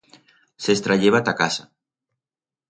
Se's 0.63 0.81
trayeban 0.85 1.23
ta 1.27 1.33
casa. 1.41 1.63